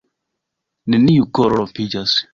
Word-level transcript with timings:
neniu 0.95 1.29
koro 1.39 1.63
rompiĝas 1.63 2.21